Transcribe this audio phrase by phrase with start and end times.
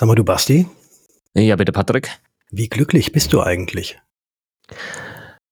[0.00, 0.66] Sag mal, du Basti,
[1.34, 2.08] Ja, bitte, Patrick.
[2.50, 3.98] wie glücklich bist du eigentlich?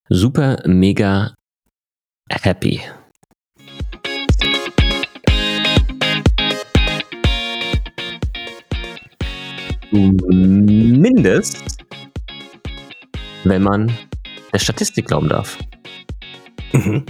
[0.09, 1.35] Super, mega
[2.31, 2.81] happy.
[9.91, 11.63] Zumindest,
[13.45, 13.93] wenn man
[14.53, 15.59] der Statistik glauben darf.
[16.73, 17.05] Mhm.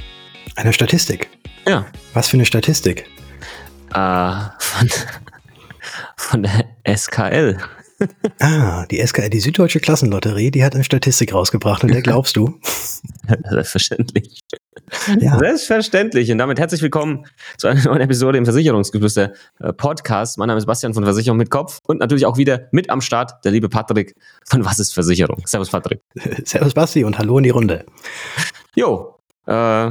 [0.57, 1.29] Eine Statistik.
[1.68, 1.86] Ja.
[2.14, 3.07] Was für eine Statistik?
[3.95, 4.89] Äh, von,
[6.18, 6.66] von der
[6.96, 7.56] SKL.
[8.38, 12.60] Ah, die SKR, die Süddeutsche Klassenlotterie, die hat eine Statistik rausgebracht und der glaubst du?
[13.50, 14.40] Selbstverständlich.
[15.18, 15.38] Ja.
[15.38, 16.30] Selbstverständlich.
[16.30, 17.26] Und damit herzlich willkommen
[17.56, 20.38] zu einer neuen Episode im Versicherungsgeflüster äh, Podcast.
[20.38, 23.45] Mein Name ist Bastian von Versicherung mit Kopf und natürlich auch wieder mit am Start
[23.45, 24.14] der liebe Patrick
[24.45, 25.42] von Was ist Versicherung?
[25.46, 26.00] Servus Patrick.
[26.45, 27.84] Servus Basti und hallo in die Runde.
[28.76, 29.90] Jo, äh,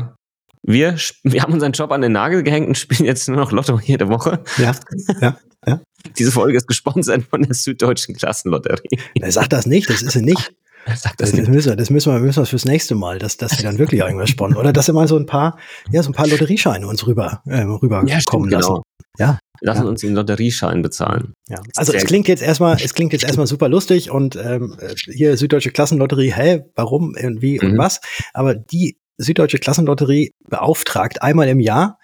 [0.64, 3.80] wir, wir haben unseren Job an den Nagel gehängt und spielen jetzt nur noch Lotto
[3.80, 4.44] jede Woche.
[4.58, 4.76] Ja,
[5.22, 5.82] ja, ja.
[6.18, 9.00] Diese Folge ist gesponsert von der Süddeutschen Klassenlotterie.
[9.20, 10.54] Na, Sag das nicht, das ist sie nicht.
[10.96, 13.36] Sagt Das, das das, müssen wir, das müssen wir, müssen wir fürs nächste Mal, dass,
[13.38, 14.58] dass sie dann wirklich irgendwas sponsern.
[14.60, 15.58] Oder dass sie mal so ein paar,
[15.92, 18.68] ja, so ein paar Lotteriescheine uns rüber, äh, rüberkommen Ja, stimmt, lassen.
[18.68, 18.84] genau.
[19.20, 19.90] Ja, Lassen Ja.
[19.90, 21.34] uns den Lotterieschein bezahlen.
[21.50, 24.78] Ja, also es klingt jetzt erstmal, es klingt jetzt erstmal super lustig und ähm,
[25.12, 27.78] hier Süddeutsche Klassenlotterie, hä, warum und wie und Mhm.
[27.80, 28.00] was?
[28.34, 31.98] Aber die Süddeutsche Klassenlotterie beauftragt einmal im Jahr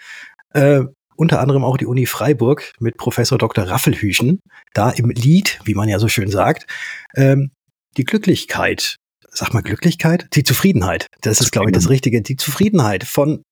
[0.56, 0.82] äh,
[1.16, 3.66] unter anderem auch die Uni Freiburg mit Professor Dr.
[3.66, 4.40] Raffelhüschen,
[4.74, 6.68] da im Lied, wie man ja so schön sagt,
[7.16, 7.52] ähm,
[7.98, 8.98] die Glücklichkeit,
[9.30, 13.44] sag mal Glücklichkeit, die Zufriedenheit, das ist glaube ich das Richtige, die Zufriedenheit von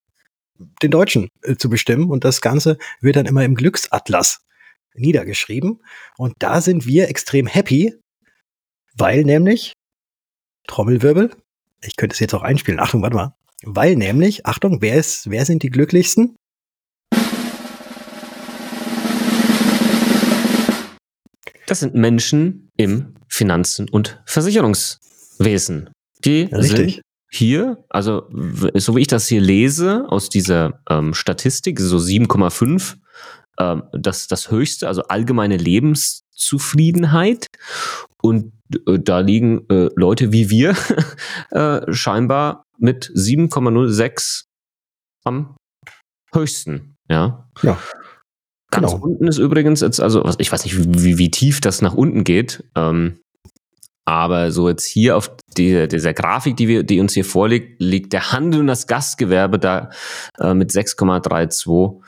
[0.82, 4.40] den Deutschen äh, zu bestimmen und das Ganze wird dann immer im Glücksatlas
[4.94, 5.82] niedergeschrieben.
[6.18, 7.96] Und da sind wir extrem happy,
[8.96, 9.74] weil nämlich,
[10.68, 11.32] Trommelwirbel,
[11.84, 15.46] ich könnte es jetzt auch einspielen, Achtung, warte mal, weil nämlich, Achtung, wer ist, wer
[15.46, 16.36] sind die glücklichsten?
[21.68, 25.90] Das sind Menschen im Finanzen- und Versicherungswesen.
[26.24, 26.96] Die Richtig.
[26.96, 28.30] sind hier, also
[28.76, 32.98] so wie ich das hier lese aus dieser ähm, Statistik, so 7,5,
[33.58, 37.48] ähm, das, das höchste, also allgemeine Lebenszufriedenheit.
[38.22, 38.52] Und
[38.86, 40.76] äh, da liegen äh, Leute wie wir
[41.52, 44.44] äh, scheinbar mit 7,06
[45.24, 45.56] am
[46.34, 46.96] höchsten.
[47.10, 47.50] Ja.
[47.62, 47.78] Ja.
[48.72, 49.04] Ganz Genau.
[49.04, 52.64] unten ist übrigens jetzt, also ich weiß nicht, wie, wie tief das nach unten geht,
[52.76, 53.20] ähm,
[54.06, 58.14] aber so jetzt hier auf die, dieser Grafik, die, wir, die uns hier vorliegt, liegt
[58.14, 59.90] der Handel und das Gastgewerbe da
[60.40, 62.02] äh, mit 6,32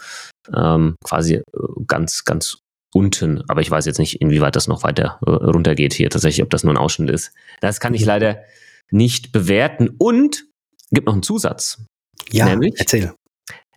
[0.56, 1.42] ähm, quasi äh,
[1.88, 2.58] ganz, ganz
[2.94, 3.44] unten.
[3.50, 6.64] Aber ich weiß jetzt nicht, inwieweit das noch weiter äh, runtergeht hier tatsächlich, ob das
[6.64, 7.32] nur ein Ausschnitt ist.
[7.62, 8.08] Das kann ich Mhm.
[8.08, 8.44] leider
[8.92, 9.90] nicht bewerten.
[9.98, 10.46] Und
[10.92, 11.84] gibt noch einen Zusatz.
[12.32, 12.74] Ja, Nämlich?
[12.78, 13.14] erzähl.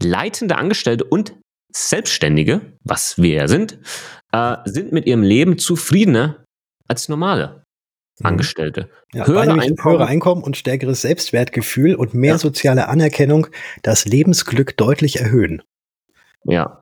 [0.02, 1.34] Leitende Angestellte und
[1.72, 3.78] Selbstständige, was wir ja sind,
[4.32, 6.44] äh, sind mit ihrem Leben zufriedener
[6.88, 7.64] als normale
[8.22, 8.88] Angestellte.
[9.12, 12.38] Ja, höhere Einkommen- höhere Einkommen und stärkeres Selbstwertgefühl und mehr Ja.
[12.38, 13.48] soziale Anerkennung
[13.82, 15.62] das Lebensglück deutlich erhöhen.
[16.44, 16.80] Ja,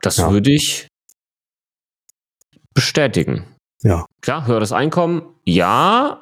[0.00, 0.32] das Ja.
[0.32, 0.88] würde ich
[2.74, 3.51] bestätigen.
[3.82, 4.06] Ja.
[4.20, 6.20] Klar, höheres Einkommen, ja,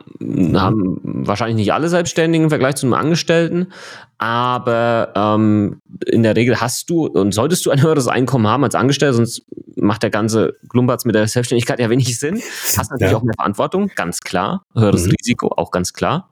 [0.55, 3.69] haben wahrscheinlich nicht alle Selbstständigen im Vergleich zu einem Angestellten,
[4.17, 8.75] aber ähm, in der Regel hast du und solltest du ein höheres Einkommen haben als
[8.75, 9.43] Angestellter, sonst
[9.77, 12.41] macht der ganze Klumbatz mit der Selbstständigkeit ja wenig Sinn.
[12.79, 13.19] Hast natürlich Ja.
[13.19, 15.13] auch mehr Verantwortung, ganz klar, höheres Mhm.
[15.21, 16.31] Risiko, auch ganz klar,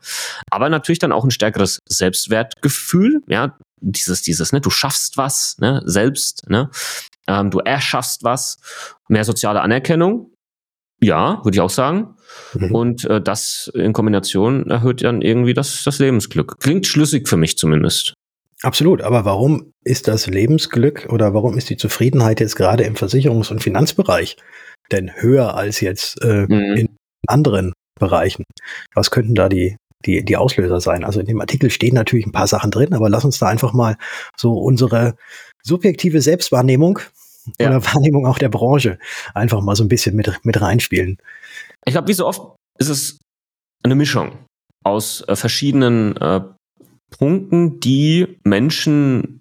[0.50, 5.82] aber natürlich dann auch ein stärkeres Selbstwertgefühl, ja, dieses, dieses, ne, du schaffst was, ne,
[5.84, 6.70] selbst, ne,
[7.26, 8.56] ähm, du erschaffst was,
[9.08, 10.30] mehr soziale Anerkennung,
[11.00, 12.14] ja, würde ich auch sagen.
[12.54, 12.74] Mhm.
[12.74, 16.58] Und äh, das in Kombination erhöht dann irgendwie das, das Lebensglück.
[16.60, 18.14] Klingt schlüssig für mich zumindest.
[18.62, 23.52] Absolut, aber warum ist das Lebensglück oder warum ist die Zufriedenheit jetzt gerade im Versicherungs-
[23.52, 24.36] und Finanzbereich
[24.90, 26.76] denn höher als jetzt äh, Mhm.
[26.76, 26.88] in
[27.28, 28.44] anderen Bereichen?
[28.94, 31.04] Was könnten da die, die, die Auslöser sein?
[31.04, 33.72] Also in dem Artikel stehen natürlich ein paar Sachen drin, aber lass uns da einfach
[33.72, 33.96] mal
[34.36, 35.14] so unsere
[35.62, 36.98] subjektive Selbstwahrnehmung
[37.60, 37.68] Ja.
[37.68, 38.98] oder Wahrnehmung auch der Branche
[39.34, 41.18] einfach mal so ein bisschen mit, mit reinspielen.
[41.84, 43.18] Ich glaube, wie so oft ist es
[43.82, 44.32] eine Mischung
[44.84, 46.40] aus äh, verschiedenen äh,
[47.10, 49.40] Punkten, die Menschen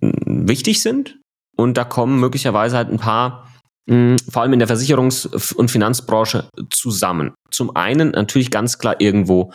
[0.00, 1.18] mh, wichtig sind.
[1.56, 3.48] Und da kommen möglicherweise halt ein paar,
[3.86, 7.34] mh, vor allem in der Versicherungs- und Finanzbranche, zusammen.
[7.50, 9.52] Zum einen natürlich ganz klar irgendwo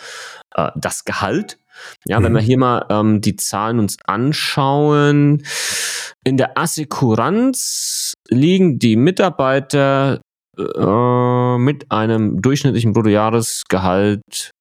[0.54, 1.58] äh, das Gehalt.
[2.06, 2.36] Ja, wenn Mhm.
[2.38, 5.44] wir hier mal ähm, die Zahlen uns anschauen.
[6.24, 10.22] In der Assekuranz liegen die Mitarbeiter
[10.58, 14.52] äh, mit einem durchschnittlichen Bruttojahresgehalt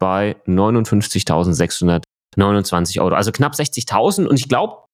[0.00, 3.14] bei 59.629 Euro.
[3.14, 4.26] Also knapp 60.000.
[4.26, 4.84] Und ich glaube,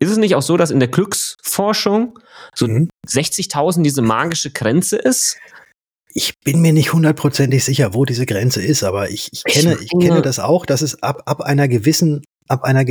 [0.00, 2.18] ist es nicht auch so, dass in der Glücksforschung
[2.54, 2.88] so Mhm.
[3.06, 5.36] 60.000 diese magische Grenze ist?
[6.14, 9.90] Ich bin mir nicht hundertprozentig sicher, wo diese Grenze ist, aber ich, ich kenne, ich
[9.90, 12.84] kenne das auch, dass es ab, ab einer gewissen, ab einer,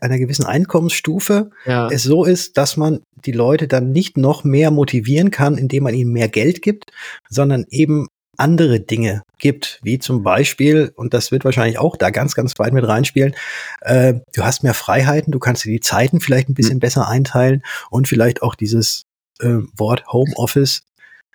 [0.00, 1.88] einer gewissen Einkommensstufe ja.
[1.88, 5.94] es so ist, dass man die Leute dann nicht noch mehr motivieren kann, indem man
[5.94, 6.92] ihnen mehr Geld gibt,
[7.28, 8.06] sondern eben
[8.38, 12.72] andere Dinge gibt, wie zum Beispiel, und das wird wahrscheinlich auch da ganz, ganz weit
[12.72, 13.34] mit reinspielen,
[13.82, 16.80] äh, du hast mehr Freiheiten, du kannst dir die Zeiten vielleicht ein bisschen mhm.
[16.80, 19.04] besser einteilen und vielleicht auch dieses
[19.40, 20.82] äh, Wort Homeoffice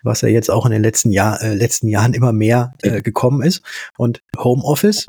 [0.02, 3.42] was ja jetzt auch in den letzten, Jahr, äh, letzten Jahren immer mehr äh, gekommen
[3.42, 3.62] ist.
[3.96, 5.06] Und Homeoffice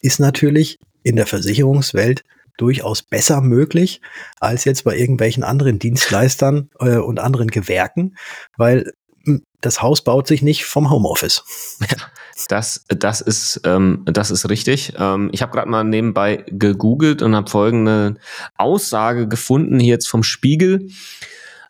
[0.00, 2.24] ist natürlich in der Versicherungswelt
[2.56, 4.00] durchaus besser möglich
[4.40, 8.16] als jetzt bei irgendwelchen anderen Dienstleistern äh, und anderen Gewerken,
[8.56, 8.92] weil
[9.24, 11.44] hm, das Haus baut sich nicht vom Homeoffice.
[12.48, 14.94] Das, das ist, ähm, das ist richtig.
[14.98, 18.16] Ähm, ich habe gerade mal nebenbei gegoogelt und habe folgende
[18.56, 20.88] Aussage gefunden hier jetzt vom Spiegel.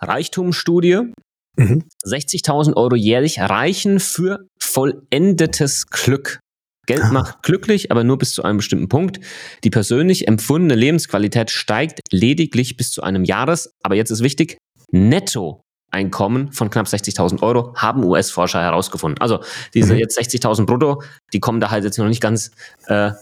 [0.00, 1.12] Reichtumstudie.
[1.56, 1.84] Mhm.
[2.04, 6.40] 60.000 Euro jährlich reichen für vollendetes Glück.
[6.86, 7.12] Geld ah.
[7.12, 9.20] macht glücklich, aber nur bis zu einem bestimmten Punkt.
[9.62, 14.58] Die persönlich empfundene Lebensqualität steigt lediglich bis zu einem Jahres, aber jetzt ist wichtig,
[14.90, 19.20] Nettoeinkommen von knapp 60.000 Euro haben US-Forscher herausgefunden.
[19.20, 19.40] Also
[19.72, 20.00] diese mhm.
[20.00, 21.02] jetzt 60.000 brutto,
[21.32, 22.50] die kommen da halt jetzt noch nicht ganz
[22.86, 23.12] äh,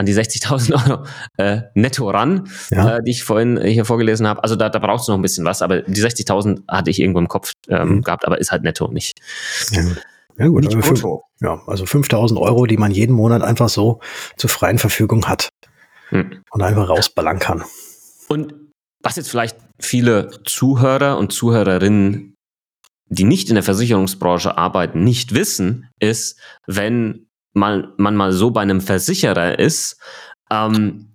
[0.00, 1.04] an die 60.000 Euro
[1.36, 2.96] äh, netto ran, ja.
[2.96, 4.42] äh, die ich vorhin hier vorgelesen habe.
[4.42, 7.20] Also da, da brauchst du noch ein bisschen was, aber die 60.000 hatte ich irgendwo
[7.20, 8.02] im Kopf ähm, mhm.
[8.02, 9.20] gehabt, aber ist halt netto nicht.
[9.70, 9.82] Ja.
[10.38, 11.04] Ja gut, Nicht fünf,
[11.42, 14.00] ja, also 5000 Euro, die man jeden Monat einfach so
[14.38, 15.50] zur freien Verfügung hat
[16.08, 16.42] hm.
[16.50, 17.62] und einfach rausballern kann.
[18.26, 18.54] Und
[19.02, 22.36] was jetzt vielleicht viele Zuhörer und Zuhörerinnen,
[23.08, 28.62] die nicht in der Versicherungsbranche arbeiten, nicht wissen, ist, wenn man, man mal so bei
[28.62, 30.00] einem Versicherer ist,
[30.50, 31.10] ähm,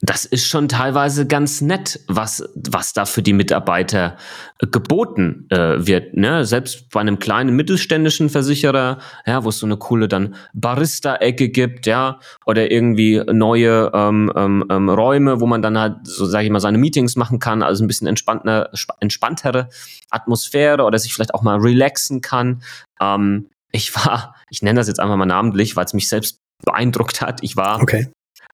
[0.00, 4.16] das ist schon teilweise ganz nett, was, was da für die Mitarbeiter
[4.60, 6.16] äh, geboten äh, wird.
[6.16, 6.44] Ne?
[6.44, 11.86] Selbst bei einem kleinen mittelständischen Versicherer, ja, wo es so eine coole dann Barista-Ecke gibt,
[11.86, 16.50] ja, oder irgendwie neue ähm, ähm, ähm Räume, wo man dann halt, so sage ich
[16.50, 18.70] mal, seine Meetings machen kann, also ein bisschen entspannter,
[19.00, 19.68] entspanntere
[20.10, 22.62] Atmosphäre oder sich vielleicht auch mal relaxen kann.
[23.00, 27.20] Ähm, ich war, ich nenne das jetzt einfach mal namentlich, weil es mich selbst beeindruckt
[27.20, 27.42] hat.
[27.42, 28.08] Ich war okay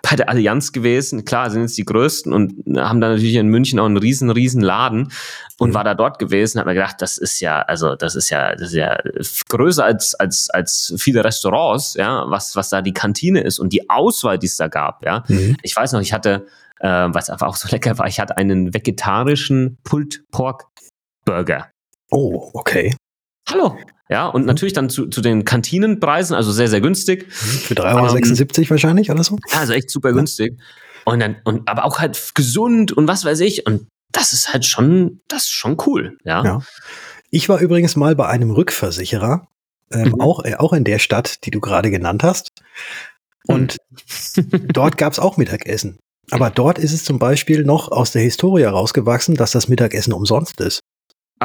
[0.05, 1.25] bei der Allianz gewesen.
[1.25, 4.61] Klar, sind jetzt die größten und haben da natürlich in München auch einen riesen, riesen
[4.61, 5.11] Laden
[5.59, 5.75] und mhm.
[5.75, 8.69] war da dort gewesen, hat mir gedacht, das ist ja, also das ist ja, das
[8.69, 8.99] ist ja
[9.49, 13.89] größer als, als, als viele Restaurants, ja, was, was da die Kantine ist und die
[13.89, 15.25] Auswahl, die es da gab, ja.
[15.29, 15.57] Mhm.
[15.63, 16.47] Ich weiß noch, ich hatte,
[16.81, 20.67] äh, was einfach auch so lecker war, ich hatte einen vegetarischen Pulled Pork
[21.25, 21.71] Burger.
[22.11, 22.95] Oh, okay.
[23.49, 23.77] Hallo.
[24.09, 24.47] Ja, und mhm.
[24.47, 27.33] natürlich dann zu, zu den Kantinenpreisen, also sehr, sehr günstig.
[27.33, 29.39] Für 3,76 Euro ähm, wahrscheinlich oder so?
[29.53, 30.15] Also echt super ja.
[30.15, 30.61] günstig.
[31.05, 33.67] Und dann, und aber auch halt gesund und was weiß ich.
[33.67, 36.45] Und das ist halt schon, das ist schon cool, ja.
[36.45, 36.63] ja.
[37.31, 39.49] Ich war übrigens mal bei einem Rückversicherer,
[39.91, 40.21] ähm, mhm.
[40.21, 42.51] auch, äh, auch in der Stadt, die du gerade genannt hast.
[43.47, 43.77] Und
[44.37, 44.69] mhm.
[44.73, 45.99] dort gab es auch Mittagessen.
[46.31, 50.61] Aber dort ist es zum Beispiel noch aus der Historie rausgewachsen, dass das Mittagessen umsonst
[50.61, 50.81] ist.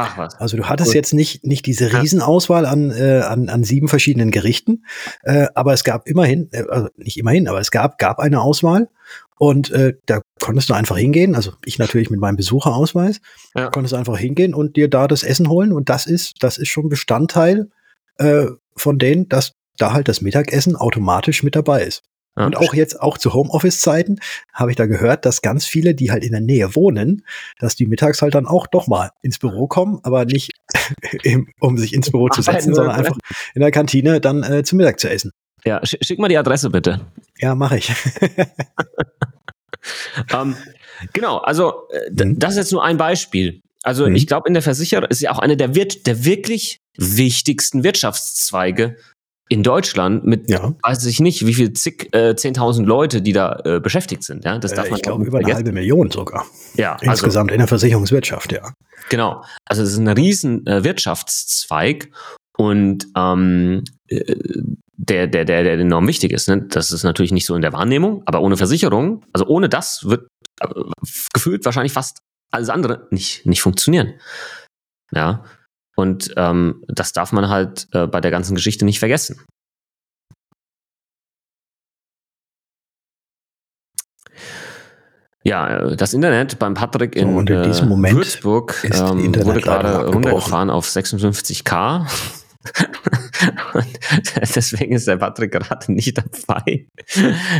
[0.02, 0.36] Ach was.
[0.36, 0.96] Also du hattest Gut.
[0.96, 4.86] jetzt nicht, nicht diese Riesenauswahl an, äh, an, an sieben verschiedenen Gerichten,
[5.24, 8.90] äh, aber es gab immerhin, äh, also nicht immerhin, aber es gab, gab eine Auswahl
[9.38, 13.20] und äh, da konntest du einfach hingehen, also ich natürlich mit meinem Besucherausweis,
[13.56, 13.70] ja.
[13.70, 16.70] konntest du einfach hingehen und dir da das Essen holen und das ist, das ist
[16.70, 17.70] schon Bestandteil
[18.18, 18.46] äh,
[18.76, 22.04] von denen, dass da halt das Mittagessen automatisch mit dabei ist.
[22.40, 24.20] Ja, und auch jetzt, auch zu Homeoffice-Zeiten,
[24.54, 27.26] habe ich da gehört, dass ganz viele, die halt in der Nähe wohnen,
[27.60, 30.54] dass die mittags halt dann auch doch mal ins Büro kommen, aber nicht
[31.60, 33.18] um sich ins Büro zu setzen, sondern einfach
[33.54, 35.32] in der Kantine dann äh, zum Mittag zu essen.
[35.66, 37.02] Ja, schick mal die Adresse bitte.
[37.40, 37.92] Ja, mache ich.
[40.32, 40.56] um, ähm,
[41.12, 42.40] genau, also äh, mhm.
[42.40, 43.60] das ist jetzt nur ein Beispiel.
[43.84, 44.16] Also mhm.
[44.16, 48.96] ich glaube, in der Versicherung ist ja auch eine der, der wirklich wichtigsten Wirtschaftszweige
[49.52, 50.76] in Deutschland mit, ja.
[50.84, 54.46] weiß ich nicht, wie viel zig, äh, 10.000 Leute, die da äh, beschäftigt sind.
[54.46, 55.50] Ja, das darf äh, man ich glaube über vergessen.
[55.50, 56.46] eine halbe Million sogar.
[56.76, 58.74] Ja, also insgesamt also, in der Versicherungswirtschaft, ja.
[59.10, 59.44] Genau.
[59.66, 62.12] Also es ist ein riesen äh, Wirtschaftszweig
[62.58, 64.36] und ähm, äh,
[64.98, 66.48] der, der, der, der enorm wichtig ist.
[66.48, 66.68] Ne?
[66.70, 70.28] Das ist natürlich nicht so in der Wahrnehmung, aber ohne Versicherung, also ohne das wird
[70.62, 70.68] äh,
[71.34, 72.20] gefühlt wahrscheinlich fast
[72.52, 74.14] alles andere nicht, nicht funktionieren.
[75.12, 75.44] Ja,
[76.00, 79.42] und ähm, das darf man halt äh, bei der ganzen Geschichte nicht vergessen.
[85.44, 90.70] Ja, äh, das Internet beim Patrick in, so, in äh, Würzburg ähm, wurde gerade runtergefahren
[90.70, 92.08] auf 56k.
[94.56, 96.88] deswegen ist der Patrick gerade nicht dabei.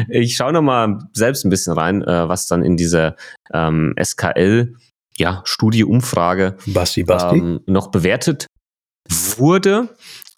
[0.08, 3.18] Ich schaue nochmal selbst ein bisschen rein, äh, was dann in dieser
[3.54, 4.76] ähm, SKL
[5.20, 7.38] ja, Studie, Umfrage Basti, Basti.
[7.38, 8.48] Ähm, noch bewertet
[9.38, 9.90] wurde.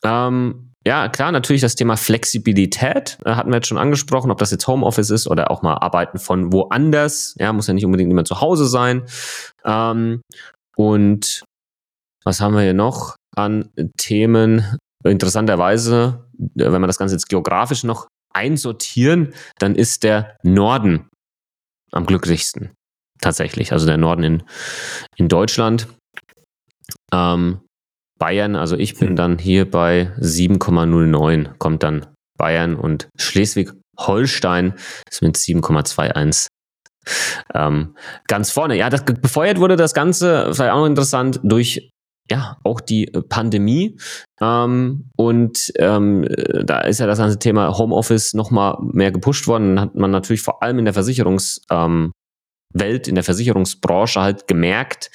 [0.04, 4.50] Ähm, ja, klar, natürlich das Thema Flexibilität äh, hatten wir jetzt schon angesprochen, ob das
[4.50, 7.36] jetzt Homeoffice ist oder auch mal Arbeiten von woanders.
[7.38, 9.04] Ja, muss ja nicht unbedingt immer zu Hause sein.
[9.64, 10.22] Ähm,
[10.76, 11.44] und
[12.24, 14.78] was haben wir hier noch an Themen?
[15.04, 21.10] Interessanterweise, äh, wenn wir das Ganze jetzt geografisch noch einsortieren, dann ist der Norden
[21.92, 22.72] am glücklichsten.
[23.22, 23.72] Tatsächlich.
[23.72, 24.44] Also der Norden in,
[25.16, 25.88] in Deutschland.
[27.14, 27.62] Ähm,
[28.20, 32.06] Bayern, also ich bin dann hier bei 7,09, kommt dann
[32.38, 34.76] Bayern und Schleswig-Holstein
[35.10, 36.48] ist mit 7,21
[37.54, 37.96] ähm,
[38.28, 38.78] ganz vorne.
[38.78, 41.92] Ja, das, befeuert wurde das Ganze, vielleicht auch noch interessant, durch
[42.30, 43.98] ja, auch die Pandemie.
[44.40, 46.28] Ähm, und ähm,
[46.64, 49.76] da ist ja das ganze Thema Homeoffice nochmal mehr gepusht worden.
[49.76, 52.12] Dann hat man natürlich vor allem in der Versicherungswelt, ähm,
[52.74, 55.12] in der Versicherungsbranche halt gemerkt,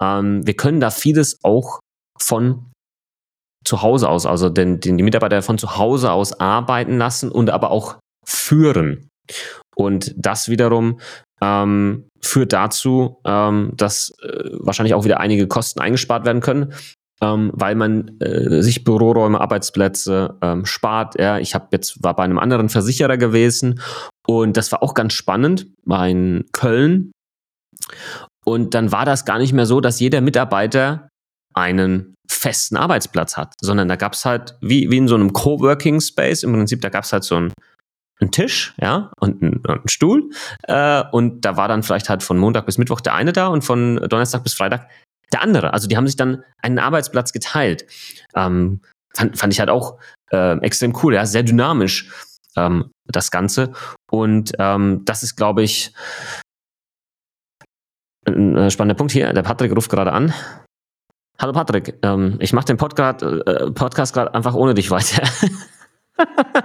[0.00, 1.80] ähm, wir können da vieles auch
[2.18, 2.70] von
[3.64, 7.50] zu Hause aus, also den, den, die Mitarbeiter von zu Hause aus arbeiten lassen und
[7.50, 9.08] aber auch führen.
[9.74, 11.00] Und das wiederum
[11.42, 16.72] ähm, führt dazu, ähm, dass äh, wahrscheinlich auch wieder einige Kosten eingespart werden können,
[17.20, 21.18] ähm, weil man äh, sich Büroräume, Arbeitsplätze ähm, spart.
[21.18, 23.80] Ja, ich habe jetzt war bei einem anderen Versicherer gewesen
[24.26, 27.12] und das war auch ganz spannend in Köln.
[28.44, 31.08] Und dann war das gar nicht mehr so, dass jeder Mitarbeiter
[31.54, 36.00] einen festen Arbeitsplatz hat, sondern da gab es halt, wie, wie in so einem Coworking
[36.00, 37.52] Space, im Prinzip, da gab es halt so ein
[38.20, 40.30] ein Tisch, ja, und ein, und ein Stuhl.
[40.62, 43.62] Äh, und da war dann vielleicht halt von Montag bis Mittwoch der eine da und
[43.62, 44.88] von Donnerstag bis Freitag
[45.32, 45.72] der andere.
[45.72, 47.84] Also die haben sich dann einen Arbeitsplatz geteilt.
[48.34, 48.80] Ähm,
[49.14, 49.98] fand, fand ich halt auch
[50.30, 52.10] äh, extrem cool, ja, sehr dynamisch
[52.56, 53.72] ähm, das Ganze.
[54.10, 55.92] Und ähm, das ist, glaube ich,
[58.26, 59.32] ein äh, spannender Punkt hier.
[59.32, 60.32] Der Patrick ruft gerade an.
[61.38, 65.22] Hallo Patrick, ähm, ich mache den Podcast, äh, Podcast gerade einfach ohne dich weiter.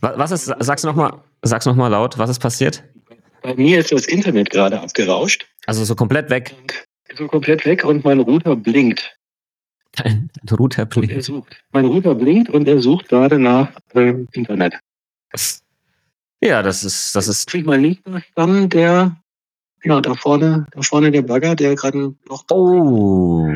[0.00, 2.82] was ist, sag's nochmal, sag's noch mal laut, was ist passiert?
[3.42, 5.46] Bei mir ist das Internet gerade abgerauscht.
[5.66, 6.54] Also so komplett weg.
[7.14, 9.18] So komplett weg und mein Router blinkt.
[9.96, 11.30] Dein Router blinkt.
[11.72, 14.78] Mein Router blinkt und er sucht gerade nach äh, Internet.
[16.40, 17.48] Ja, das ist, das ist.
[17.48, 19.16] Krieg mal nicht verstanden, der
[19.84, 22.44] ja, da vorne, da vorne der Bagger, der gerade ein Loch.
[22.50, 23.46] Oh.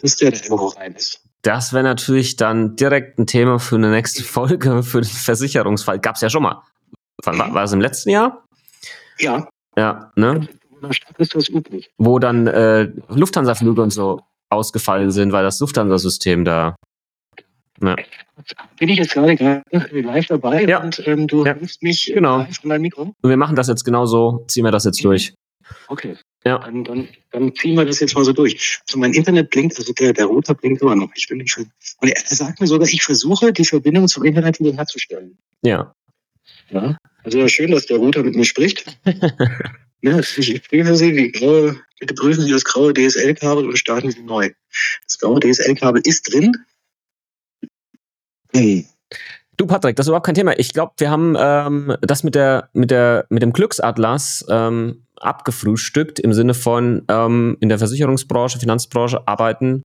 [0.00, 1.22] Das ist der, der irgendwo rein ist.
[1.42, 6.00] Das wäre natürlich dann direkt ein Thema für eine nächste Folge, für den Versicherungsfall.
[6.00, 6.62] Gab's ja schon mal.
[7.22, 8.44] War, war das im letzten Jahr?
[9.18, 9.48] Ja.
[9.76, 10.48] Ja, ne?
[10.74, 11.90] In der Stadt ist das üblich.
[11.98, 16.76] Wo dann äh, Lufthansa-Flüge und so ausgefallen sind, weil das Lufthansa-System da.
[17.82, 17.96] Ja.
[18.78, 20.82] Bin ich jetzt gerade live dabei ja.
[20.82, 21.54] und ähm, du ja.
[21.54, 22.38] hörst mich genau.
[22.38, 23.02] live von deinem Mikro?
[23.20, 25.34] Und wir machen das jetzt genauso, ziehen wir das jetzt durch.
[25.88, 26.16] Okay.
[26.44, 26.58] Ja.
[26.58, 28.80] Dann, dann, dann ziehen wir das jetzt mal so durch.
[28.86, 31.10] Also mein Internet blinkt, also der, der Router blinkt immer noch.
[31.16, 34.76] Ich bin nicht Und er sagt mir sogar, ich versuche, die Verbindung zum Internet wieder
[34.76, 35.36] herzustellen.
[35.62, 35.92] Ja.
[36.70, 36.96] Ja.
[37.24, 38.96] Also schön, dass der Router mit mir spricht.
[40.02, 44.22] ja, ich prüfe Sie, die graue, bitte prüfen Sie das graue DSL-Kabel und starten Sie
[44.22, 44.50] neu.
[45.06, 46.52] Das graue DSL-Kabel ist drin.
[48.52, 48.86] Hey.
[49.56, 50.58] Du, Patrick, das ist überhaupt kein Thema.
[50.58, 56.18] Ich glaube, wir haben ähm, das mit der, mit der, mit dem Glücksatlas ähm, abgefrühstückt
[56.18, 59.84] im Sinne von ähm, in der Versicherungsbranche, Finanzbranche arbeiten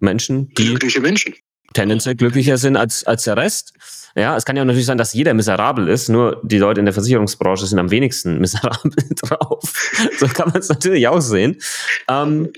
[0.00, 1.34] Menschen, die glückliche Menschen
[1.74, 3.74] tendenziell glücklicher sind als, als der Rest.
[4.16, 6.94] Ja, es kann ja natürlich sein, dass jeder miserabel ist, nur die Leute in der
[6.94, 9.90] Versicherungsbranche sind am wenigsten miserabel drauf.
[10.18, 11.60] so kann man es natürlich auch sehen.
[12.08, 12.52] Ähm,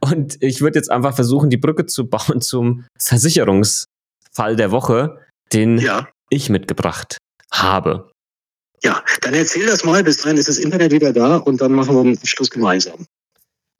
[0.00, 5.18] und ich würde jetzt einfach versuchen, die Brücke zu bauen zum Versicherungsfall der Woche,
[5.52, 6.08] den ja.
[6.30, 7.18] ich mitgebracht
[7.52, 8.10] habe.
[8.82, 10.02] Ja, dann erzähl das mal.
[10.02, 13.04] Bis dahin ist das Internet wieder da und dann machen wir den Schluss gemeinsam.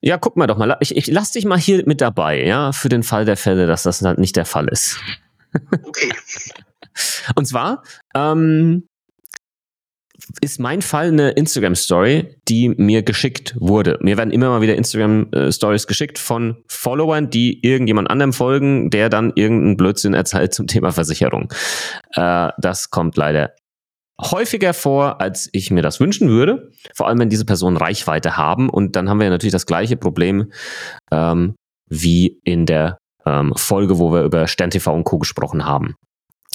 [0.01, 0.77] Ja, guck mal doch mal.
[0.81, 3.83] Ich, ich lass dich mal hier mit dabei, ja, für den Fall der Fälle, dass
[3.83, 4.99] das nicht der Fall ist.
[5.83, 6.13] Okay.
[7.35, 7.83] Und zwar
[8.15, 8.85] ähm,
[10.41, 13.99] ist mein Fall eine Instagram-Story, die mir geschickt wurde.
[14.01, 19.33] Mir werden immer mal wieder Instagram-Stories geschickt von Followern, die irgendjemand anderem folgen, der dann
[19.35, 21.53] irgendeinen Blödsinn erzählt zum Thema Versicherung.
[22.15, 23.53] Äh, das kommt leider
[24.21, 26.71] häufiger vor, als ich mir das wünschen würde.
[26.95, 28.69] Vor allem, wenn diese Personen Reichweite haben.
[28.69, 30.53] Und dann haben wir natürlich das gleiche Problem
[31.11, 31.55] ähm,
[31.89, 35.19] wie in der ähm, Folge, wo wir über SternTV und Co.
[35.19, 35.95] gesprochen haben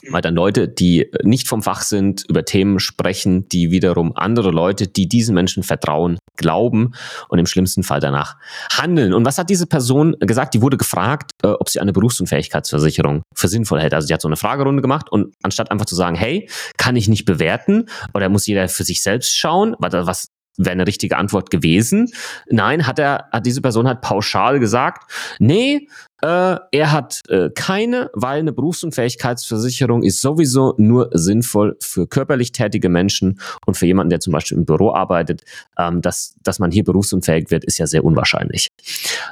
[0.09, 4.87] weil dann Leute, die nicht vom Fach sind, über Themen sprechen, die wiederum andere Leute,
[4.87, 6.93] die diesen Menschen vertrauen, glauben
[7.29, 8.35] und im schlimmsten Fall danach
[8.71, 9.13] handeln.
[9.13, 10.53] Und was hat diese Person gesagt?
[10.53, 13.93] Die wurde gefragt, äh, ob sie eine Berufsunfähigkeitsversicherung für sinnvoll hält.
[13.93, 17.07] Also sie hat so eine Fragerunde gemacht und anstatt einfach zu sagen, hey, kann ich
[17.07, 22.11] nicht bewerten oder muss jeder für sich selbst schauen, was wäre eine richtige Antwort gewesen.
[22.49, 25.87] Nein, hat er, hat diese Person hat pauschal gesagt, nee,
[26.21, 32.89] äh, er hat äh, keine, weil eine Berufsunfähigkeitsversicherung ist sowieso nur sinnvoll für körperlich tätige
[32.89, 35.43] Menschen und für jemanden, der zum Beispiel im Büro arbeitet,
[35.77, 38.69] ähm, dass, dass man hier berufsunfähig wird, ist ja sehr unwahrscheinlich.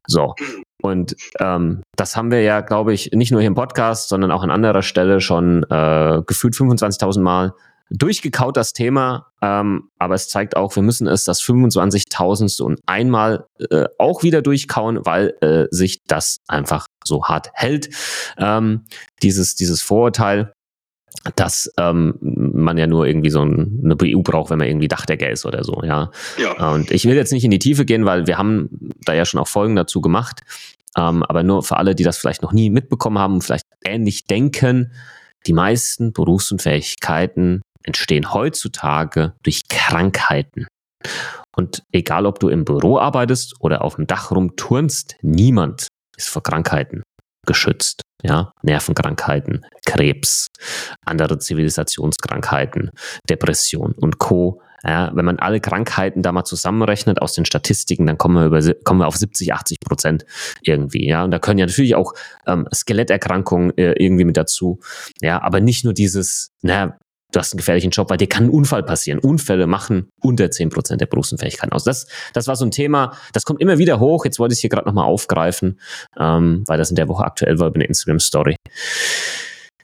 [0.07, 0.35] So.
[0.81, 4.43] Und ähm, das haben wir ja, glaube ich, nicht nur hier im Podcast, sondern auch
[4.43, 7.53] an anderer Stelle schon äh, gefühlt 25.000 Mal
[7.93, 12.61] durchgekaut das Thema, ähm, aber es zeigt auch, wir müssen es das 25.000.
[12.63, 17.89] und einmal äh, auch wieder durchkauen, weil äh, sich das einfach so hart hält.
[18.37, 18.85] Ähm,
[19.21, 20.53] dieses, dieses Vorurteil,
[21.35, 25.29] dass ähm, man ja nur irgendwie so ein, eine BU braucht, wenn man irgendwie Dachdecker
[25.29, 26.09] ist oder so, ja.
[26.37, 26.71] ja.
[26.71, 29.39] Und ich will jetzt nicht in die Tiefe gehen, weil wir haben da ja schon
[29.39, 30.41] auch Folgen dazu gemacht.
[30.97, 34.25] Ähm, aber nur für alle, die das vielleicht noch nie mitbekommen haben und vielleicht ähnlich
[34.25, 34.91] denken,
[35.45, 40.67] die meisten Berufsunfähigkeiten entstehen heutzutage durch Krankheiten.
[41.55, 45.87] Und egal, ob du im Büro arbeitest oder auf dem Dach rumturnst, niemand
[46.17, 47.03] ist vor Krankheiten
[47.45, 48.01] geschützt.
[48.25, 50.47] Ja, Nervenkrankheiten, Krebs,
[51.05, 52.89] andere Zivilisationskrankheiten,
[53.29, 54.61] Depression und Co.
[54.85, 58.73] Ja, wenn man alle Krankheiten da mal zusammenrechnet aus den Statistiken, dann kommen wir, über,
[58.83, 60.25] kommen wir auf 70, 80 Prozent
[60.61, 61.07] irgendwie.
[61.07, 62.13] Ja, und da können ja natürlich auch
[62.47, 64.79] ähm, Skeletterkrankungen äh, irgendwie mit dazu.
[65.21, 66.97] Ja, aber nicht nur dieses, naja,
[67.33, 69.19] du hast einen gefährlichen Job, weil dir kann ein Unfall passieren.
[69.19, 71.83] Unfälle machen unter zehn Prozent der Berufsunfähigkeit aus.
[71.83, 74.25] Das, das war so ein Thema, das kommt immer wieder hoch.
[74.25, 75.79] Jetzt wollte ich es hier gerade nochmal aufgreifen,
[76.17, 78.55] ähm, weil das in der Woche aktuell war über eine Instagram-Story,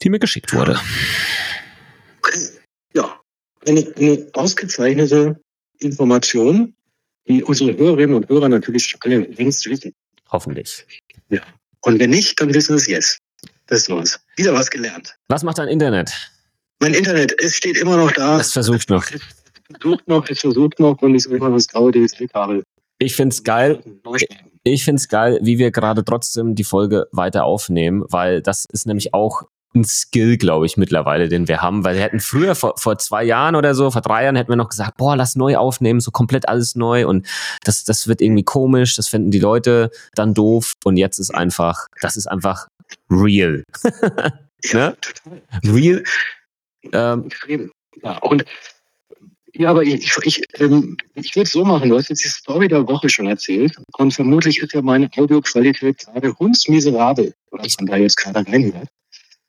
[0.02, 0.80] die mir geschickt wurde.
[2.94, 3.20] Ja,
[3.66, 5.40] eine, eine ausgezeichnete
[5.78, 6.74] Information,
[7.26, 9.92] die unsere Hörerinnen und Hörer natürlich alle längst wissen.
[10.30, 10.86] Hoffentlich.
[11.28, 11.40] Ja.
[11.82, 13.18] Und wenn nicht, dann wissen wir es jetzt.
[13.66, 14.20] Das ist was.
[14.36, 15.16] Wieder was gelernt.
[15.28, 16.30] Was macht dein Internet?
[16.82, 18.40] Mein Internet, es steht immer noch da.
[18.40, 19.04] Es versucht noch.
[19.04, 19.20] Es
[19.70, 22.62] versucht noch, es versucht noch und ich soll immer das graue DSL-Kabel.
[22.98, 23.82] Ich find's geil.
[24.64, 29.12] Ich find's geil, wie wir gerade trotzdem die Folge weiter aufnehmen, weil das ist nämlich
[29.12, 29.42] auch
[29.74, 33.24] ein Skill, glaube ich, mittlerweile, den wir haben, weil wir hätten früher vor, vor zwei
[33.24, 36.10] Jahren oder so, vor drei Jahren hätten wir noch gesagt, boah, lass neu aufnehmen, so
[36.10, 37.26] komplett alles neu und
[37.62, 41.86] das, das wird irgendwie komisch, das finden die Leute dann doof und jetzt ist einfach,
[42.00, 42.66] das ist einfach
[43.10, 43.64] real.
[44.64, 44.96] ja, ne?
[45.64, 46.02] Real,
[46.92, 47.72] ähm, Extrem.
[48.02, 48.44] Ja, und
[49.52, 52.68] ja, aber ich, ich, ähm, ich würde es so machen, du hast jetzt die Story
[52.68, 57.96] der Woche schon erzählt und vermutlich ist ja meine Audioqualität gerade hundsmiserabel, was man da
[57.96, 58.88] jetzt gerade reinhört.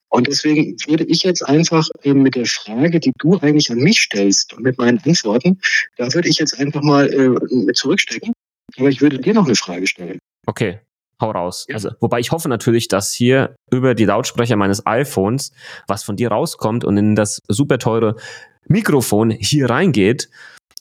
[0.09, 4.01] Und deswegen würde ich jetzt einfach ähm, mit der Frage, die du eigentlich an mich
[4.01, 5.61] stellst und mit meinen Antworten,
[5.95, 8.33] da würde ich jetzt einfach mal äh, zurückstecken.
[8.77, 10.19] Aber ich würde dir noch eine Frage stellen.
[10.45, 10.79] Okay.
[11.21, 11.65] Hau raus.
[11.69, 11.75] Ja.
[11.75, 15.51] Also, wobei ich hoffe natürlich, dass hier über die Lautsprecher meines iPhones
[15.88, 18.15] was von dir rauskommt und in das super teure
[18.67, 20.29] Mikrofon hier reingeht,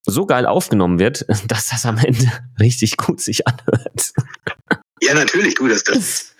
[0.05, 4.13] so geil aufgenommen wird, dass das am Ende richtig gut sich anhört.
[5.03, 6.35] Ja, natürlich, du, das, das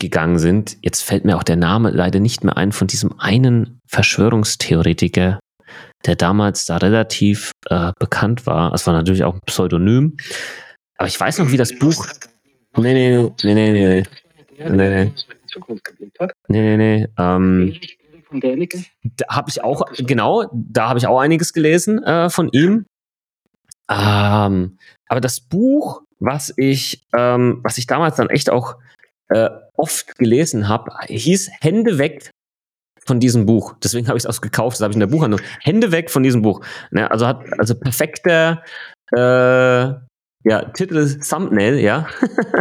[0.00, 0.78] gegangen sind.
[0.80, 5.40] Jetzt fällt mir auch der Name leider nicht mehr ein von diesem einen Verschwörungstheoretiker,
[6.06, 8.72] der damals da relativ äh, bekannt war.
[8.72, 10.16] Es war natürlich auch ein Pseudonym.
[10.96, 12.06] Aber ich weiß noch, wie das Buch.
[12.78, 14.70] Nee, nee, nee, nee, nee, nee.
[14.70, 15.12] Nee, nee.
[16.48, 17.08] Nee, nee, nee.
[17.18, 17.78] Ähm,
[18.28, 18.86] von Däniken?
[19.02, 22.86] Da habe ich auch, genau, da habe ich auch einiges gelesen äh, von ihm.
[23.90, 28.76] Ähm, aber das Buch, was ich, ähm, was ich damals dann echt auch
[29.28, 32.30] äh, oft gelesen habe, hieß Hände weg
[33.04, 33.74] von diesem Buch.
[33.82, 35.40] Deswegen habe ich es auch gekauft, das habe ich in der Buchhandlung.
[35.60, 36.64] Hände weg von diesem Buch.
[36.90, 38.62] Ne, also hat also perfekter
[39.16, 39.94] äh,
[40.44, 42.06] ja, Titel Thumbnail, ja.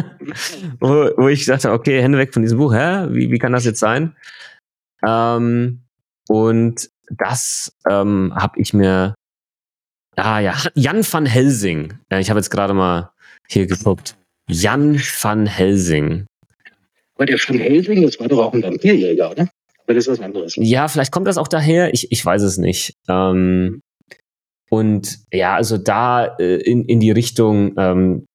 [0.79, 3.07] wo, wo ich dachte, okay, Hände weg von diesem Buch, hä?
[3.09, 4.15] Wie, wie kann das jetzt sein?
[5.05, 5.83] Ähm,
[6.27, 9.15] und das ähm, habe ich mir,
[10.15, 11.99] ah ja, Jan van Helsing.
[12.11, 13.11] Ja, ich habe jetzt gerade mal
[13.47, 14.17] hier geguckt.
[14.49, 16.25] Jan van Helsing.
[17.15, 19.49] Aber der van Helsing, das war doch auch ein Vampirjäger, oder?
[19.83, 20.55] Aber das ist was anderes.
[20.57, 21.93] Ja, vielleicht kommt das auch daher.
[21.93, 22.93] Ich, ich weiß es nicht.
[23.07, 23.81] Ähm,
[24.69, 28.25] und ja, also da äh, in, in die Richtung, ähm,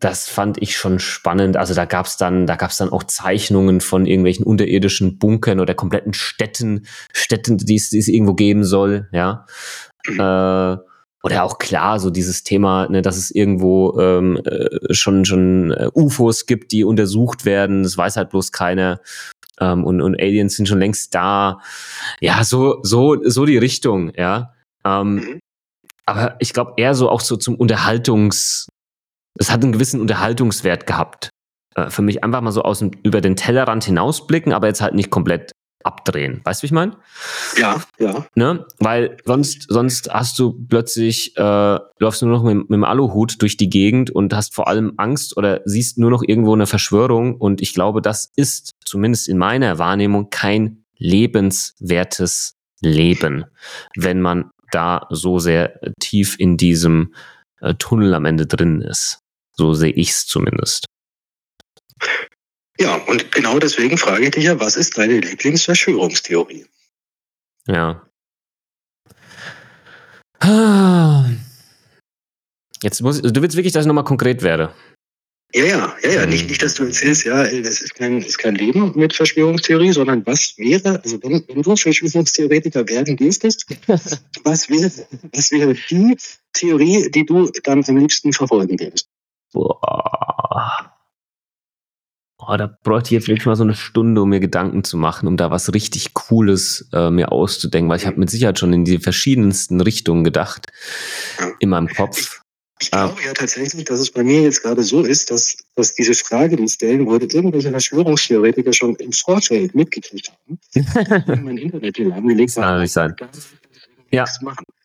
[0.00, 1.56] das fand ich schon spannend.
[1.56, 6.14] Also da gab's dann, da gab's dann auch Zeichnungen von irgendwelchen unterirdischen Bunkern oder kompletten
[6.14, 9.46] Städten, Städten, die es, irgendwo geben soll, ja.
[10.06, 10.76] Äh,
[11.24, 15.90] oder auch klar, so dieses Thema, ne, dass es irgendwo ähm, äh, schon schon äh,
[15.92, 19.00] UFOs gibt, die untersucht werden, das weiß halt bloß keiner.
[19.60, 21.60] Ähm, und, und Aliens sind schon längst da.
[22.20, 24.54] Ja, so, so, so die Richtung, ja.
[24.84, 25.40] Ähm, mhm.
[26.06, 28.68] aber ich glaube eher so auch so zum Unterhaltungs,
[29.38, 31.30] es hat einen gewissen Unterhaltungswert gehabt.
[31.74, 34.94] Äh, für mich einfach mal so aus dem, über den Tellerrand hinausblicken, aber jetzt halt
[34.94, 35.52] nicht komplett
[35.84, 36.40] abdrehen.
[36.44, 36.96] Weißt du, wie ich meine?
[37.56, 38.26] Ja, ja.
[38.34, 38.66] Ne?
[38.78, 43.56] Weil sonst, sonst hast du plötzlich, äh, läufst nur noch mit, mit dem Aluhut durch
[43.56, 47.36] die Gegend und hast vor allem Angst oder siehst nur noch irgendwo eine Verschwörung.
[47.36, 53.44] Und ich glaube, das ist zumindest in meiner Wahrnehmung kein lebenswertes Leben,
[53.96, 57.14] wenn man da so sehr tief in diesem
[57.60, 59.20] äh, Tunnel am Ende drin ist.
[59.52, 60.86] So sehe ich es zumindest.
[62.80, 66.66] Ja, und genau deswegen frage ich dich ja, was ist deine Lieblingsverschwörungstheorie?
[67.66, 68.08] Ja.
[72.82, 74.72] Jetzt muss du willst wirklich, dass ich nochmal konkret werde.
[75.54, 76.26] Ja, ja, ja, ja.
[76.26, 80.26] Nicht, nicht, dass du erzählst, ja, das ist kein, ist kein Leben mit Verschwörungstheorie, sondern
[80.26, 83.66] was wäre, also wenn, wenn du Verschwörungstheoretiker werden dürftest,
[84.44, 84.90] was wäre,
[85.32, 86.16] was wäre die
[86.52, 89.08] Theorie, die du dann am liebsten verfolgen würdest?
[89.52, 90.94] Boah.
[92.40, 95.26] Oh, da bräuchte ich jetzt wirklich mal so eine Stunde, um mir Gedanken zu machen,
[95.26, 98.84] um da was richtig Cooles äh, mir auszudenken, weil ich habe mit Sicherheit schon in
[98.84, 100.72] die verschiedensten Richtungen gedacht
[101.58, 102.42] in meinem Kopf.
[102.80, 106.14] Ich glaube ja tatsächlich, dass es bei mir jetzt gerade so ist, dass, dass diese
[106.14, 110.58] Frage, die stellen wurde, irgendwelche Verschwörungstheoretiker schon im Vorfeld mitgekriegt haben.
[111.44, 113.16] mein Internet hier angelegt Das kann nicht sein.
[114.10, 114.24] Ja.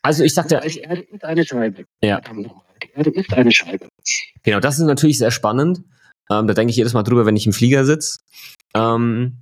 [0.02, 1.84] Also ich sagte, die Erde ist eine Scheibe.
[2.02, 2.20] Ja.
[2.20, 3.88] Die Erde ist eine Scheibe.
[4.42, 5.82] Genau, das ist natürlich sehr spannend.
[6.30, 8.18] Ähm, da denke ich jedes Mal drüber, wenn ich im Flieger sitze.
[8.74, 9.38] Ähm,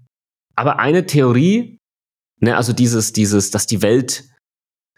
[0.55, 1.79] aber eine Theorie,
[2.41, 4.25] ne, also dieses, dieses, dass die Welt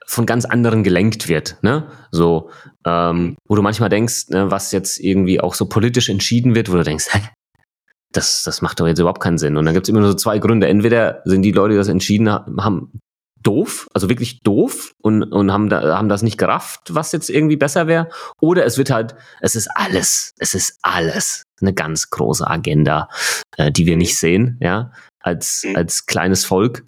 [0.07, 1.87] von ganz anderen gelenkt wird, ne?
[2.11, 2.51] So,
[2.87, 6.77] ähm, wo du manchmal denkst, ne, was jetzt irgendwie auch so politisch entschieden wird, wo
[6.77, 7.21] du denkst, hä,
[8.13, 9.57] das, das macht doch jetzt überhaupt keinen Sinn.
[9.57, 10.69] Und dann gibt es immer nur so zwei Gründe.
[10.69, 13.01] Entweder sind die Leute, die das entschieden haben,
[13.43, 17.57] doof, also wirklich doof und, und haben, da, haben das nicht gerafft, was jetzt irgendwie
[17.57, 18.09] besser wäre.
[18.41, 23.09] Oder es wird halt, es ist alles, es ist alles eine ganz große Agenda,
[23.57, 24.93] äh, die wir nicht sehen, ja,
[25.25, 25.77] als, mhm.
[25.77, 26.85] als kleines Volk.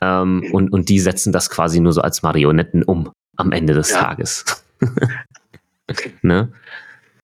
[0.00, 0.54] Ähm, mhm.
[0.54, 4.00] und, und die setzen das quasi nur so als Marionetten um am Ende des ja.
[4.00, 4.44] Tages.
[6.22, 6.52] ne?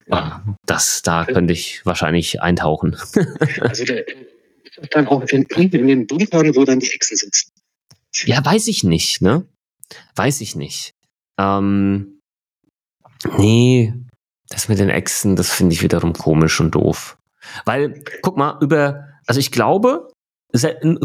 [0.07, 0.45] Ja.
[0.65, 2.97] Das, da könnte ich wahrscheinlich eintauchen.
[3.61, 4.05] also der,
[4.91, 7.51] dann auch in, in den Bunkern, wo dann die Echsen sitzen.
[8.25, 9.47] Ja, weiß ich nicht, ne?
[10.15, 10.93] Weiß ich nicht.
[11.39, 12.21] Ähm,
[13.39, 13.95] nee,
[14.49, 17.19] das mit den Echsen, das finde ich wiederum komisch und doof.
[17.65, 20.11] Weil, guck mal, über, also ich glaube,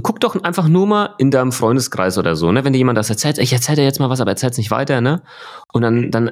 [0.03, 2.63] guck doch einfach nur mal in deinem Freundeskreis oder so, ne?
[2.63, 5.01] Wenn dir jemand das erzählt, ich erzähl dir jetzt mal was, aber erzähl's nicht weiter,
[5.01, 5.23] ne?
[5.73, 6.31] Und dann, dann,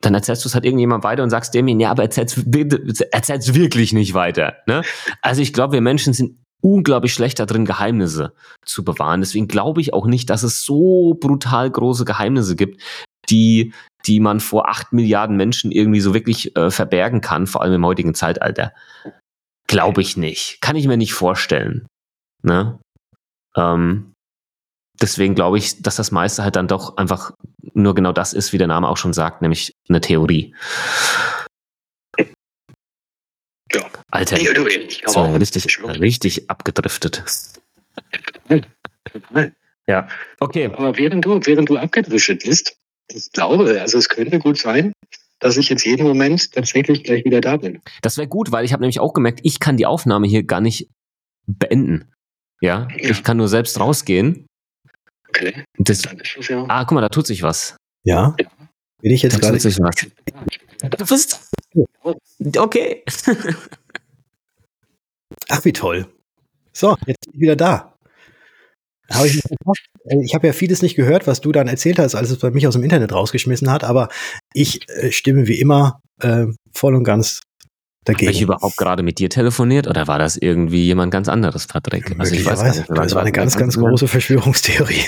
[0.00, 2.40] dann erzählst du es halt irgendjemand weiter und sagst dem, ja, aber erzähl's,
[3.10, 4.82] erzähl's wirklich nicht weiter, ne?
[5.22, 9.20] Also ich glaube, wir Menschen sind unglaublich schlecht darin, Geheimnisse zu bewahren.
[9.20, 12.82] Deswegen glaube ich auch nicht, dass es so brutal große Geheimnisse gibt,
[13.30, 13.72] die,
[14.06, 17.86] die man vor acht Milliarden Menschen irgendwie so wirklich äh, verbergen kann, vor allem im
[17.86, 18.72] heutigen Zeitalter.
[19.66, 20.58] Glaube ich nicht.
[20.60, 21.86] Kann ich mir nicht vorstellen.
[22.42, 22.78] Ne?
[23.56, 24.14] Ähm,
[25.00, 27.32] deswegen glaube ich, dass das meiste halt dann doch einfach
[27.74, 30.54] nur genau das ist, wie der Name auch schon sagt, nämlich eine Theorie.
[33.72, 33.82] Ja.
[34.10, 37.22] Alter, ich, ich war richtig, richtig abgedriftet.
[39.86, 40.08] Ja.
[40.40, 40.66] Okay.
[40.66, 42.76] Aber während du, während du abgedriftet bist,
[43.10, 44.92] ich glaube, also es könnte gut sein,
[45.38, 47.80] dass ich jetzt jeden Moment tatsächlich gleich wieder da bin.
[48.02, 50.60] Das wäre gut, weil ich habe nämlich auch gemerkt, ich kann die Aufnahme hier gar
[50.60, 50.90] nicht
[51.46, 52.12] beenden.
[52.60, 53.10] Ja, ja.
[53.10, 54.46] ich kann nur selbst rausgehen.
[55.28, 55.64] Okay.
[55.78, 56.02] Das,
[56.48, 56.64] ja.
[56.68, 57.76] Ah, guck mal, da tut sich was.
[58.04, 58.34] Ja.
[59.00, 59.54] Bin ich jetzt da gerade?
[59.54, 60.06] Tut sich was.
[60.96, 61.50] Du bist.
[62.56, 63.04] Okay.
[65.48, 66.06] Ach, wie toll.
[66.72, 67.94] So, jetzt bin ich wieder da.
[69.10, 69.42] Hab ich
[70.08, 72.50] äh, ich habe ja vieles nicht gehört, was du dann erzählt hast, als es bei
[72.50, 74.08] mich aus dem Internet rausgeschmissen hat, aber
[74.52, 77.40] ich äh, stimme wie immer äh, voll und ganz
[78.04, 78.28] dagegen.
[78.28, 82.14] Habe ich überhaupt gerade mit dir telefoniert oder war das irgendwie jemand ganz anderes, Patrick?
[82.18, 82.84] Also ich weiß nicht.
[82.88, 85.04] Das war eine ganz, ganz große Verschwörungstheorie.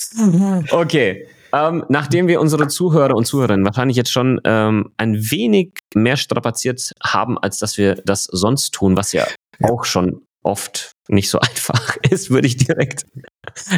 [0.70, 1.26] okay.
[1.52, 6.92] Ähm, nachdem wir unsere Zuhörer und Zuhörerinnen wahrscheinlich jetzt schon ähm, ein wenig mehr strapaziert
[7.02, 9.26] haben, als dass wir das sonst tun, was ja,
[9.58, 9.70] ja.
[9.70, 13.06] auch schon oft nicht so einfach ist, würde ich direkt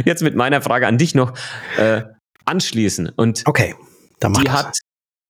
[0.05, 1.35] jetzt mit meiner Frage an dich noch
[1.77, 2.03] äh,
[2.45, 3.11] anschließen.
[3.11, 3.75] Und okay,
[4.21, 4.55] dann mach die das.
[4.55, 4.79] hat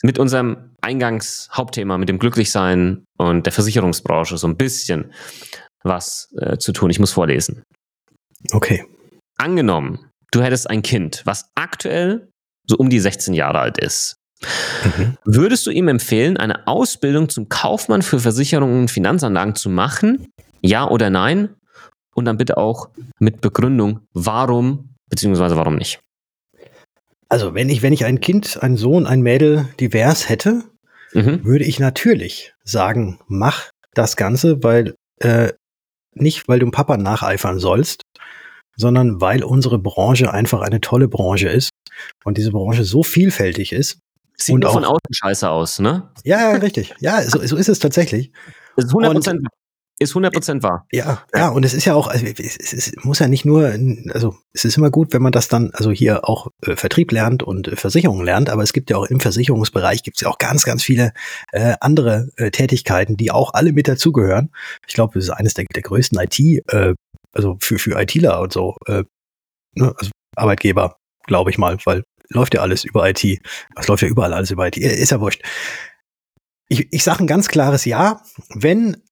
[0.02, 5.12] mit unserem Eingangshauptthema, mit dem Glücklichsein und der Versicherungsbranche so ein bisschen
[5.82, 6.90] was äh, zu tun.
[6.90, 7.62] Ich muss vorlesen.
[8.52, 8.84] Okay.
[9.36, 12.28] Angenommen, du hättest ein Kind, was aktuell
[12.66, 14.16] so um die 16 Jahre alt ist.
[14.84, 15.16] Mhm.
[15.24, 20.28] Würdest du ihm empfehlen, eine Ausbildung zum Kaufmann für Versicherungen und Finanzanlagen zu machen?
[20.60, 21.54] Ja oder nein?
[22.14, 26.00] Und dann bitte auch mit Begründung, warum beziehungsweise warum nicht.
[27.28, 30.64] Also, wenn ich, wenn ich ein Kind, einen Sohn, ein Mädel divers hätte,
[31.14, 31.44] Mhm.
[31.44, 35.52] würde ich natürlich sagen, mach das Ganze, weil äh,
[36.14, 38.02] nicht, weil du dem Papa nacheifern sollst,
[38.76, 41.70] sondern weil unsere Branche einfach eine tolle Branche ist
[42.24, 43.98] und diese Branche so vielfältig ist.
[44.36, 46.10] Sieht Und nur von auch- außen scheiße aus, ne?
[46.24, 46.94] Ja, ja, richtig.
[47.00, 48.30] Ja, so, so ist es tatsächlich.
[48.76, 49.40] Ist 100%,
[49.98, 50.86] ist 100% wahr.
[50.92, 53.74] Ja, ja, und es ist ja auch, also es, es, es muss ja nicht nur,
[54.12, 57.42] also es ist immer gut, wenn man das dann, also hier auch äh, Vertrieb lernt
[57.42, 60.38] und äh, Versicherung lernt, aber es gibt ja auch im Versicherungsbereich gibt es ja auch
[60.38, 61.12] ganz, ganz viele
[61.52, 64.50] äh, andere äh, Tätigkeiten, die auch alle mit dazugehören.
[64.86, 66.94] Ich glaube, das ist eines der, der größten IT, äh,
[67.32, 69.04] also für, für ITler und so, äh,
[69.74, 73.24] ne, also Arbeitgeber, glaube ich mal, weil läuft ja alles über IT.
[73.76, 74.76] Es läuft ja überall alles über IT.
[74.76, 75.42] Ist ja wurscht.
[76.68, 78.22] Ich, ich sage ein ganz klares Ja,
[78.54, 79.02] wenn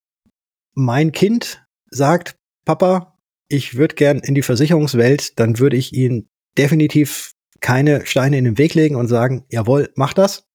[0.76, 7.32] mein Kind sagt, Papa, ich würde gern in die Versicherungswelt, dann würde ich ihn definitiv
[7.60, 10.46] keine Steine in den Weg legen und sagen, jawohl, mach das.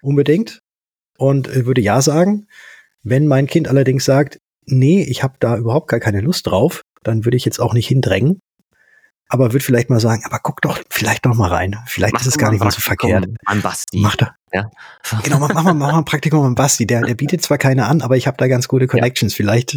[0.00, 0.62] Unbedingt.
[1.18, 2.46] Und äh, würde ja sagen.
[3.02, 7.24] Wenn mein Kind allerdings sagt, nee, ich habe da überhaupt gar keine Lust drauf, dann
[7.24, 8.40] würde ich jetzt auch nicht hindrängen.
[9.28, 11.76] Aber würde vielleicht mal sagen, aber guck doch vielleicht noch mal rein.
[11.86, 13.26] Vielleicht ist es doch gar nicht mal so verkehrt.
[13.44, 13.98] An Basti.
[13.98, 14.30] Mach doch.
[14.52, 14.70] Ja.
[15.24, 16.86] Genau, mach, mach, mal, mach mal ein Praktikum am Basti.
[16.86, 19.34] Der, der bietet zwar keine an, aber ich habe da ganz gute Connections.
[19.34, 19.76] Vielleicht,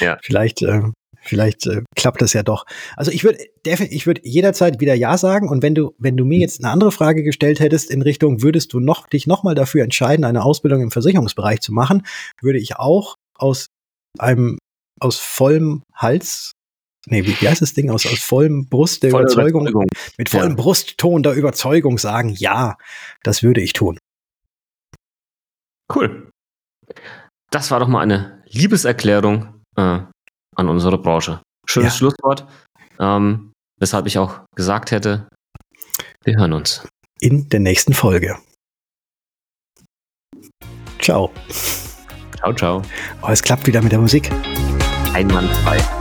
[0.00, 0.18] Ja.
[0.22, 0.82] vielleicht, äh,
[1.22, 2.64] vielleicht äh, klappt das ja doch.
[2.96, 5.48] Also ich würde ich würde jederzeit wieder Ja sagen.
[5.48, 8.72] Und wenn du, wenn du mir jetzt eine andere Frage gestellt hättest in Richtung, würdest
[8.72, 12.04] du noch dich noch mal dafür entscheiden, eine Ausbildung im Versicherungsbereich zu machen,
[12.42, 13.66] würde ich auch aus
[14.18, 14.58] einem
[15.00, 16.52] aus vollem Hals
[17.10, 17.90] Nee, wie, wie heißt das Ding?
[17.90, 19.86] Aus, aus vollem Brust der Volle Überzeugung, Überzeugung.
[20.16, 20.54] mit vollem Ja.
[20.56, 22.76] Brustton der Überzeugung sagen, ja,
[23.22, 23.98] das würde ich tun.
[25.94, 26.30] Cool.
[27.50, 30.00] Das war doch mal eine Liebeserklärung äh,
[30.56, 31.40] an unsere Branche.
[31.66, 31.98] Schönes Ja.
[31.98, 32.46] Schlusswort.
[32.98, 35.28] Ähm, weshalb ich auch gesagt hätte,
[36.24, 36.86] wir hören uns.
[37.20, 38.38] In der nächsten Folge.
[41.00, 41.32] Ciao.
[42.36, 42.82] Ciao, ciao.
[43.22, 44.30] Oh, es klappt wieder mit der Musik.
[45.14, 45.97] Einwandfrei.